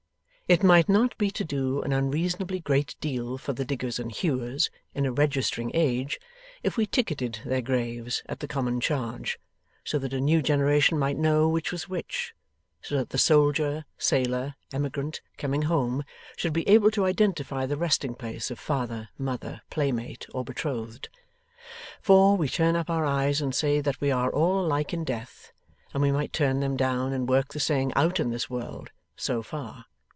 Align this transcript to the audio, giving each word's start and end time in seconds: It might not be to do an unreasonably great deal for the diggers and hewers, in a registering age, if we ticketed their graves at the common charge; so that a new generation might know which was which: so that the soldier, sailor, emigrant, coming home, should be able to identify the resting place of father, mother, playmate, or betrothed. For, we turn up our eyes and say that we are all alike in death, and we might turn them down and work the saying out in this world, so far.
It 0.49 0.63
might 0.63 0.89
not 0.89 1.17
be 1.17 1.31
to 1.31 1.45
do 1.45 1.81
an 1.81 1.93
unreasonably 1.93 2.59
great 2.59 2.97
deal 2.99 3.37
for 3.37 3.53
the 3.53 3.63
diggers 3.63 3.99
and 3.99 4.11
hewers, 4.11 4.69
in 4.93 5.05
a 5.05 5.11
registering 5.13 5.71
age, 5.73 6.19
if 6.61 6.75
we 6.75 6.85
ticketed 6.85 7.39
their 7.45 7.61
graves 7.61 8.21
at 8.25 8.41
the 8.41 8.49
common 8.49 8.81
charge; 8.81 9.39
so 9.85 9.97
that 9.99 10.11
a 10.11 10.19
new 10.19 10.41
generation 10.41 10.99
might 10.99 11.17
know 11.17 11.47
which 11.47 11.71
was 11.71 11.87
which: 11.87 12.33
so 12.81 12.97
that 12.97 13.11
the 13.11 13.17
soldier, 13.17 13.85
sailor, 13.97 14.55
emigrant, 14.73 15.21
coming 15.37 15.61
home, 15.61 16.03
should 16.35 16.51
be 16.51 16.67
able 16.67 16.91
to 16.91 17.05
identify 17.05 17.65
the 17.65 17.77
resting 17.77 18.13
place 18.13 18.51
of 18.51 18.59
father, 18.59 19.07
mother, 19.17 19.61
playmate, 19.69 20.27
or 20.33 20.43
betrothed. 20.43 21.07
For, 22.01 22.35
we 22.35 22.49
turn 22.49 22.75
up 22.75 22.89
our 22.89 23.05
eyes 23.05 23.39
and 23.39 23.55
say 23.55 23.79
that 23.79 24.01
we 24.01 24.11
are 24.11 24.29
all 24.33 24.65
alike 24.65 24.93
in 24.93 25.05
death, 25.05 25.53
and 25.93 26.03
we 26.03 26.11
might 26.11 26.33
turn 26.33 26.59
them 26.59 26.75
down 26.75 27.13
and 27.13 27.29
work 27.29 27.53
the 27.53 27.59
saying 27.61 27.93
out 27.95 28.19
in 28.19 28.31
this 28.31 28.49
world, 28.49 28.91
so 29.15 29.41
far. 29.41 29.85